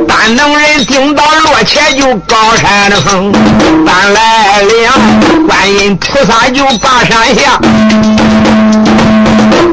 [0.07, 3.31] 单能人顶到落前就高山的峰，
[3.86, 4.93] 搬来了
[5.47, 7.60] 观音菩萨就把山下，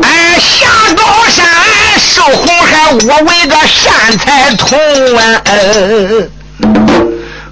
[0.02, 1.44] 哎，下高山
[1.98, 4.78] 受红海，我为个善财童
[5.16, 5.42] 啊。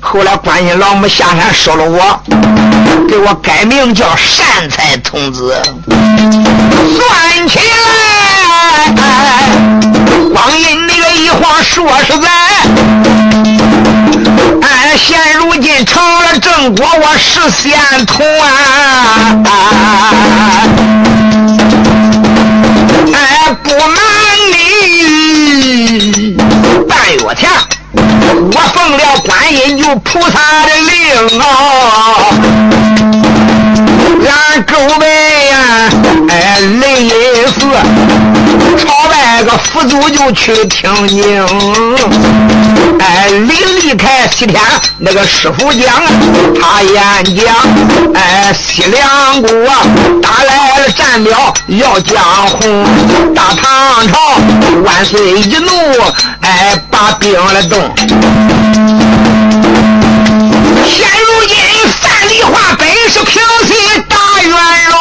[0.00, 2.20] 后来观音老母下山收了我，
[3.09, 5.61] 给我改名叫善财童子。
[5.88, 8.94] 算起来，
[10.32, 10.86] 光阴
[11.26, 12.28] 一晃，说实在，
[14.62, 19.42] 哎，现如今成了正果，我是仙童啊！
[23.12, 23.18] 哎，
[23.64, 23.98] 不瞒
[24.52, 26.36] 你，
[26.88, 27.50] 半月前。
[28.52, 31.44] 我奉了观音有菩萨的令啊，
[34.28, 35.04] 俺周围
[35.48, 35.56] 呀，
[36.28, 37.10] 哎，雷音
[37.58, 37.66] 寺
[39.46, 41.22] 个佛祖就去听经，
[42.98, 43.48] 哎，临
[43.80, 44.61] 离开西天
[44.98, 45.87] 那个师傅讲，
[46.61, 46.92] 他演
[47.37, 47.54] 讲，
[48.12, 49.48] 哎，西凉国
[50.20, 52.85] 打来了战表要江红，
[53.37, 54.18] 大唐朝
[54.85, 55.70] 万岁一怒，
[56.40, 57.78] 哎，把兵了动。
[60.85, 61.56] 现如今
[62.02, 63.72] 三里化本是平西
[64.09, 64.52] 大元
[64.90, 64.96] 龙，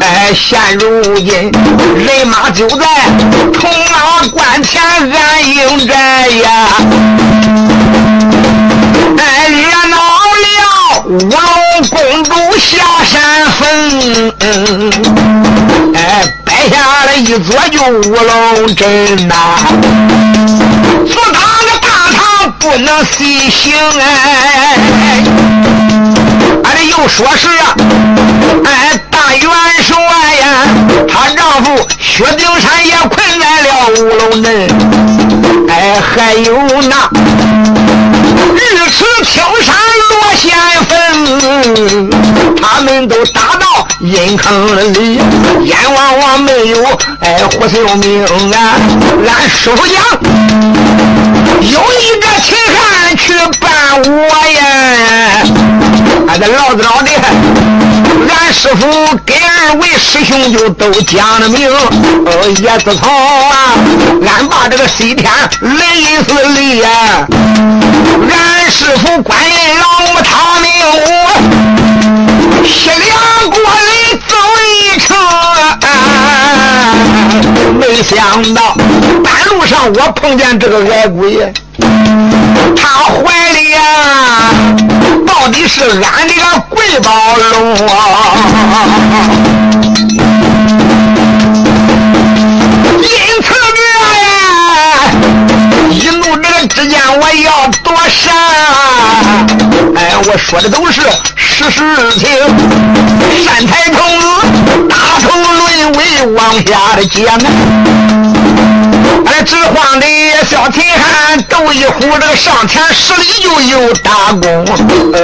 [0.00, 1.52] 哎，现如今
[1.96, 2.86] 人马就在
[3.52, 6.68] 铜马关前安营寨呀，
[9.18, 11.28] 哎，热闹了五龙
[11.90, 13.60] 公主下山坟，
[15.94, 19.34] 哎，摆下了一桌就五龙阵呐，
[21.06, 21.88] 阻挡着大。
[22.60, 24.76] 不能随行哎，
[26.64, 27.74] 俺这又说是啊，
[28.64, 29.50] 哎，大元
[29.82, 29.96] 帅
[30.40, 30.46] 呀，
[31.08, 34.68] 她丈夫薛丁山也困在了五龙阵，
[35.68, 37.10] 哎，还有那
[38.54, 39.74] 日此青山
[40.10, 40.46] 落仙
[40.88, 42.10] 坟，
[42.60, 45.20] 他们都打到阴坑里，
[45.64, 46.84] 阎王王没有
[47.20, 48.76] 哎活性命啊，
[49.26, 49.96] 俺师傅讲。
[51.60, 54.08] 有一个秦汉去办我
[54.48, 55.37] 呀，
[56.40, 57.10] 这老子老的，
[58.28, 58.86] 俺师傅
[59.26, 61.68] 给二位师兄就都讲了明。
[61.68, 62.30] 哦，
[62.62, 63.08] 也自从
[63.50, 63.74] 啊，
[64.24, 65.28] 俺把这个西天
[65.60, 67.26] 雷音寺里呀，
[68.30, 70.96] 俺师傅观音老母他命我，
[72.64, 73.90] 西凉国里
[74.28, 75.16] 走一程，
[77.78, 78.76] 没想到
[79.24, 79.26] 半。
[79.48, 81.52] 路上我碰见这个矮鬼，
[82.76, 83.80] 他怀里呀，
[85.26, 87.90] 到底是俺的个贵宝龙啊！
[93.00, 93.06] 因
[93.42, 93.80] 此这
[94.24, 94.30] 呀，
[95.90, 96.24] 一怒
[96.68, 97.46] 之间我要
[97.82, 98.34] 躲闪。
[99.96, 101.02] 哎，我说的都是
[101.36, 102.28] 实事情，
[103.44, 104.26] 善财童子
[104.88, 106.00] 大头沦为
[106.36, 107.18] 往下的讲。
[109.26, 110.06] 俺这指皇的
[110.48, 114.64] 小秦汉斗一壶，这个上前十里就有大功。
[115.12, 115.20] 呃，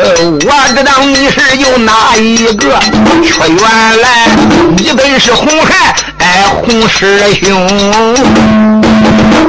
[0.47, 2.79] 我知道你是有哪一个？
[3.23, 4.29] 却原来
[4.77, 7.67] 你本是红孩，哎，红师兄。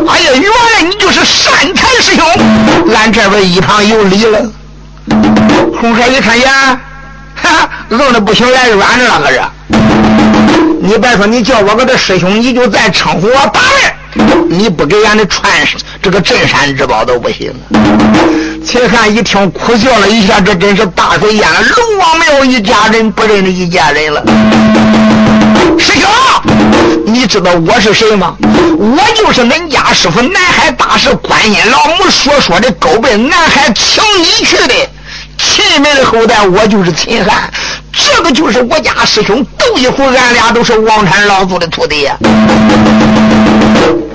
[0.08, 2.26] 哎呀，原来你就是善财师兄。
[2.94, 4.40] 俺这边一旁有礼了。
[5.80, 6.80] 红蛇一看呀，
[7.36, 9.42] 哈，愣的不行，来软着了，可是。
[10.82, 13.95] 你别说，你叫我个这师兄，你就再称呼我八妹，
[14.50, 15.52] 你不给俺的传
[16.02, 17.54] 这个镇山之宝都不行。
[18.66, 24.24] 秦汉一听，苦笑了一下，这真是大水淹了龙王庙一家人，不认的一家人了。
[25.78, 26.10] 师兄，
[27.06, 28.36] 你知道我是谁吗？
[28.78, 34.74] 我就是恁家师傅南海大师观音老母所说的勾奔南海请你去的
[35.56, 37.50] 秦门的后代，我就是秦汉。
[37.94, 42.10] 这个就是我家师兄窦一虎，俺俩都是王禅老祖的徒弟。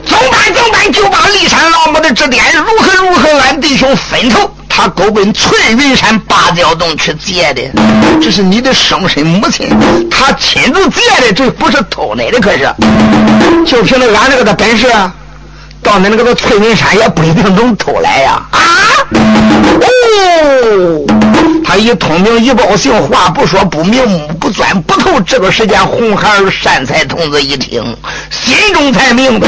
[0.05, 0.55] 怎办？
[0.55, 0.93] 怎办？
[0.93, 4.51] 就把骊山老母的指点如何如何，俺弟兄分头。
[4.69, 7.63] 他勾奔翠云山芭蕉洞去劫的，
[8.23, 9.69] 这是你的生身母亲，
[10.11, 12.69] 他亲自劫的，这不是偷来的，可是，
[13.67, 14.87] 就凭着俺这个的本事，
[15.83, 18.43] 到你那个翠云山也不一定能偷来呀！
[18.53, 18.61] 啊！
[20.19, 21.05] 哦。
[21.65, 25.21] 他一通明一报信，话不说不明，不钻不透。
[25.21, 27.97] 这个时间，红孩儿善财童子一听，
[28.31, 29.47] 心中才明白。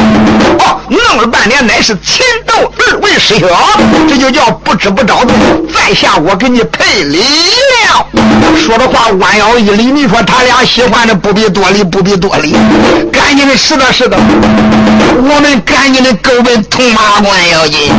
[0.61, 3.49] 哦，弄了半天，乃是秦斗二位师兄，
[4.09, 5.25] 这就叫不知不着。
[5.75, 7.25] 在下我给你赔礼
[8.57, 12.57] 说的话弯腰一礼，你说他俩喜欢的不必多礼，不必多礼。
[13.13, 17.91] 赶紧的，是的，是的，我们赶紧的各奔铜马关要紧，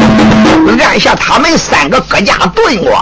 [0.82, 3.02] 按下他们三个各家盾光。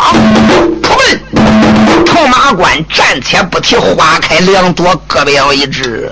[2.05, 6.11] 铜马关暂且不提，花开两朵，各表一枝。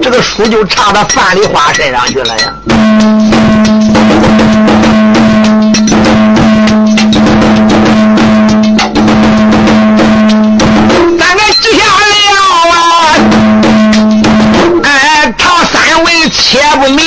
[0.00, 2.52] 这个书就插到范丽花身上去了呀。
[11.70, 11.78] 下
[12.10, 12.14] 了
[12.72, 12.74] 啊！
[14.84, 14.86] 哎，
[15.38, 17.04] 他三位且不明，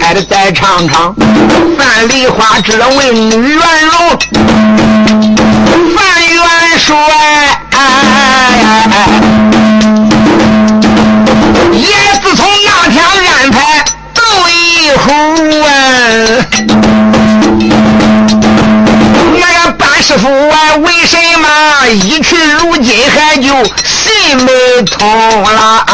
[0.00, 1.14] 还得再唱唱。
[1.76, 3.60] 范丽花只为女元
[3.90, 4.18] 荣。
[6.80, 6.94] 帅，
[11.74, 11.86] 也
[12.22, 14.52] 自从那天安排窦一
[14.96, 15.06] 虎
[15.66, 15.68] 啊，
[20.18, 21.48] 个班师傅啊，为什么
[21.88, 23.48] 一去如今还就
[23.84, 25.84] 心没通了？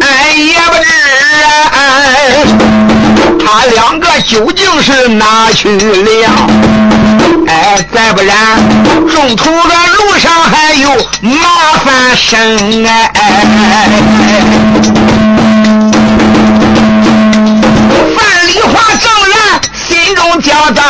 [0.00, 0.88] 哎，也不知
[1.44, 1.78] 啊，
[3.44, 6.30] 他两个究竟是哪去了？
[7.46, 8.36] 哎，再不然，
[9.08, 10.90] 中途的路上还有
[11.22, 13.10] 麻烦生哎。
[18.16, 19.59] 范丽华正然
[19.90, 20.82] 心中焦躁，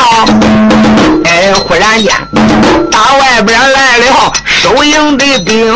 [1.25, 2.13] 哎，忽然间，
[2.91, 5.75] 大外边来了收营的兵，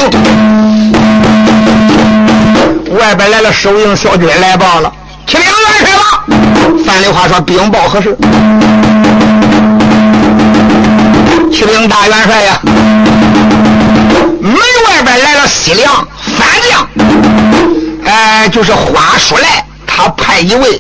[2.99, 4.93] 外边来了收营小军来报了，
[5.27, 6.22] 启禀元帅吧。
[6.85, 8.14] 范丽华说：“禀报何事？”
[11.51, 12.61] 启禀大元帅呀，
[14.43, 16.07] 门外边来了西凉
[16.37, 16.87] 反将，
[18.05, 20.79] 哎，就是花书来，他派一位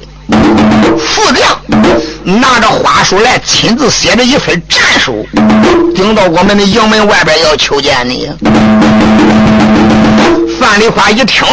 [0.98, 1.58] 副将。
[2.24, 5.26] 拿着花书来，亲自写着一份战书，
[5.94, 8.30] 顶到我们的营门外边要求见你。
[10.58, 11.46] 范丽花一听，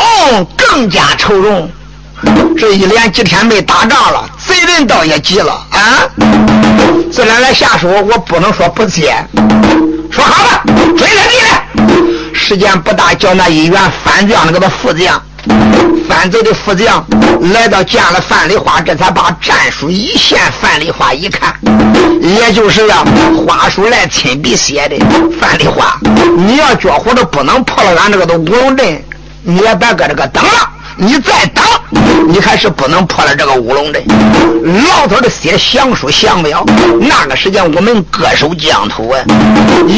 [0.55, 1.69] 更加愁容。
[2.57, 6.07] 这一连几天没打仗了，贼人倒也急了啊！
[7.11, 9.13] 自然来下手，我不能说不接。
[10.09, 10.63] 说好了，
[10.97, 11.65] 追他进来。
[12.34, 15.22] 时间不大，叫那一员反将那个副将，
[16.08, 17.06] 反贼的副将
[17.54, 20.39] 来到见了范丽花，这才把战书一献。
[20.62, 21.56] 范丽花一看，
[22.22, 23.04] 也就是啊，
[23.46, 24.98] 花书来亲笔写的。
[25.39, 25.98] 范丽花，
[26.38, 29.04] 你要觉活着不能破了俺这个的乌龙阵，
[29.44, 30.70] 你也别搁这个等了。
[31.04, 31.64] 你再等，
[32.28, 34.04] 你还是不能破了这个乌龙阵。
[34.88, 36.64] 老头的写降书降表，
[36.99, 39.20] 那个时间我们各守疆土啊。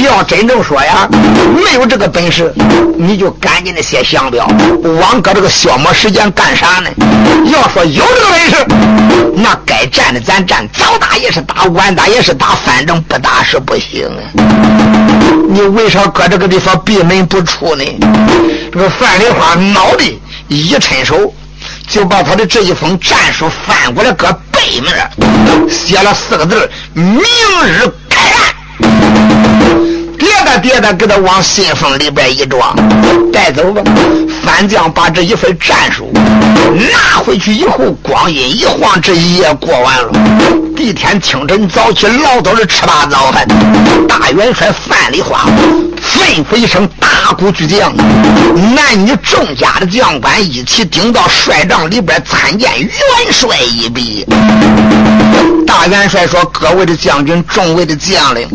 [0.01, 1.05] 要真正说呀，
[1.53, 2.53] 没有这个本事，
[2.97, 4.47] 你就赶紧的写降表，
[5.01, 6.89] 枉搁这个消磨时间干啥呢？
[7.51, 8.65] 要说有这个本事，
[9.35, 14.23] 那该战的咱战，早打也是打，晚打也是打，反正不打是不行啊。
[15.49, 17.83] 你为啥搁这个地方闭门不出呢？
[18.71, 20.05] 这个范梨花脑袋。
[20.47, 21.33] 一伸手，
[21.87, 25.09] 就把他的这一封战书翻过来，搁背面
[25.69, 27.21] 写了四个字：“明
[27.65, 28.39] 日开战。”
[30.19, 32.73] 叠的叠的，给他往信封里边一装，
[33.31, 33.81] 带走吧。
[34.41, 40.11] 反将把这一份战书拿回去以后，光阴一晃，这一夜过完了。
[40.75, 43.45] 第二天清晨早起，老早的吃罢早饭，
[44.07, 45.45] 大元帅范丽花
[46.01, 47.95] 吩咐一声：“大古巨将，
[48.75, 52.89] 男女众家的将官一起顶到帅帐里边参见元
[53.31, 54.25] 帅一笔。
[55.75, 58.47] 大元帅说：“各位的将军，众位的将领，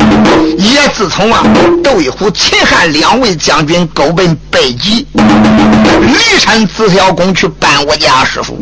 [0.57, 1.43] 也自从啊，
[1.83, 8.57] 窦一虎、秦汉两位将军勾奔北极，骊山紫霄宫去办我家师傅，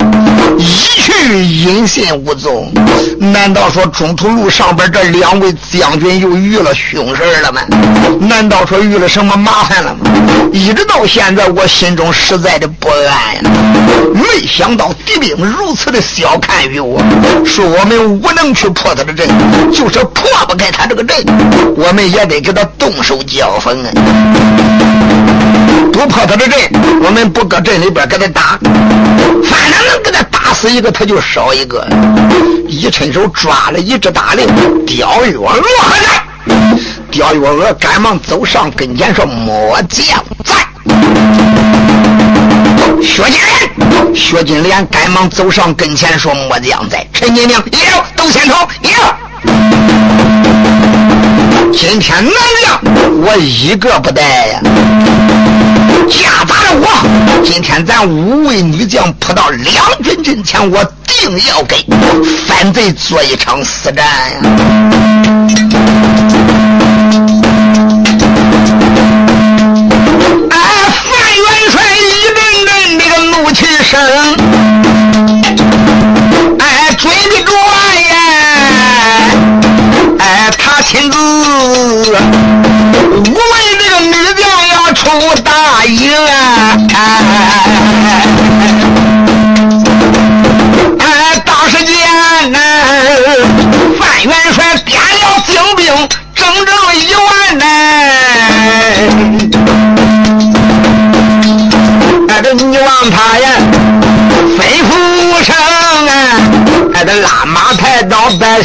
[0.57, 0.65] 一
[1.03, 2.73] 去音信无踪。
[3.19, 7.61] 难道说中途路上边这两位将军又遇了凶事了吗？
[8.19, 10.11] 难道说遇了什么麻烦了吗？
[10.51, 13.43] 一直到现在，我心中实在的不安呀！
[14.15, 16.99] 没想到敌兵如此的小看于我，
[17.45, 18.46] 说我们无能。
[18.47, 19.29] 能去破他的阵，
[19.73, 21.17] 就是破不开他这个阵，
[21.77, 23.91] 我们也得给他动手交锋啊！
[25.93, 26.57] 不破他的阵，
[27.03, 28.59] 我们不搁阵里边给他打，
[29.43, 31.85] 反正能给他打死一个，他就少一个。
[32.69, 34.47] 一伸手抓了一只大令，
[34.85, 35.61] 刁月娥何
[36.05, 36.55] 在？
[37.11, 40.55] 刁月娥赶忙走上跟前说：“末将在。”
[43.03, 48.91] 薛金莲，薛金莲赶忙走上跟前说：“末将在。”陈金娘，有都先头，有。
[51.73, 52.33] 今天男
[52.65, 52.81] 将
[53.23, 54.61] 我一个不带呀，
[56.09, 56.87] 夹杂着我。
[57.45, 61.85] 今天咱五位女将扑到两军阵前，我定要给
[62.47, 64.41] 反贼做一场死战呀。
[73.87, 74.26] 生，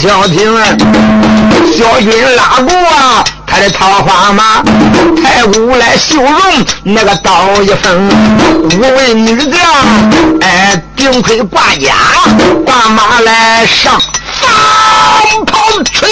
[0.02, 0.66] 小亭啊，
[1.78, 2.74] 小军拉过，
[3.46, 4.64] 他的桃花马，
[5.22, 6.34] 太武来秀容
[6.82, 8.10] 那个刀一锋，
[8.64, 9.62] 五位女将
[10.42, 11.94] 哎顶盔挂甲，
[12.66, 14.02] 挂马来上，
[14.40, 16.10] 放炮吹。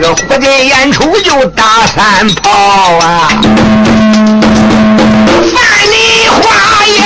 [0.00, 2.50] 那个火箭演出就打三炮
[2.98, 3.28] 啊！
[5.52, 6.40] 范梨花
[6.98, 7.02] 呀，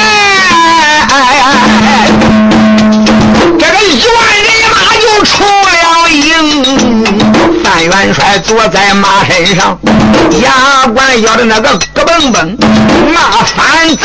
[3.59, 5.73] 这个一万人马就出了
[6.11, 6.21] 营。
[7.65, 9.79] 范元帅坐在马身上，
[10.43, 12.55] 牙关咬着那个咯嘣嘣，
[13.11, 14.05] 骂反贼。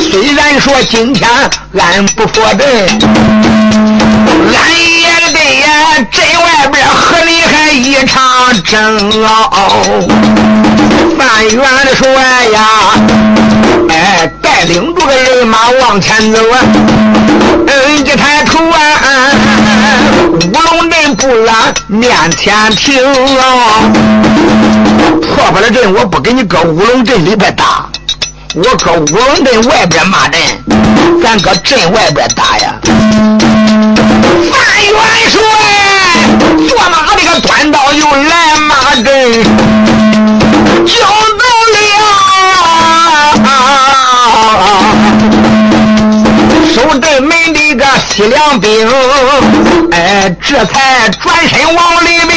[0.00, 1.28] 虽然说今天
[1.78, 2.98] 俺不破阵。
[4.56, 4.58] 俺
[6.10, 9.28] 镇外边河里还一场争哦。
[11.18, 11.64] 范元
[11.94, 12.04] 帅
[12.52, 12.60] 呀，
[13.88, 16.60] 哎，带领着个人马往前走啊。
[17.66, 18.76] 嗯，一抬头啊，
[20.52, 21.54] 乌龙镇不远，
[21.86, 23.02] 面前停
[23.38, 23.42] 啊。
[25.34, 27.88] 破不了阵，我不给你搁乌龙镇里边打，
[28.54, 30.40] 我搁乌龙镇外边骂阵，
[31.22, 32.74] 咱搁镇外边打呀。
[34.50, 34.52] 范
[34.84, 34.96] 元
[35.30, 35.34] 帅
[36.68, 39.04] 坐马这个端刀又来马阵，
[40.86, 40.94] 叫
[41.38, 41.76] 到了
[46.74, 48.88] 守阵门的个西凉兵，
[49.92, 52.30] 哎，这才转身往里兵，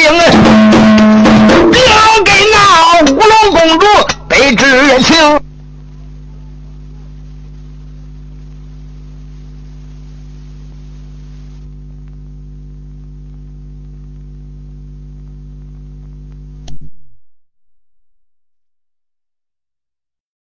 [1.71, 1.81] 兵
[2.23, 2.55] 跟那
[3.11, 3.85] 乌龙公主
[4.29, 5.46] 得知情。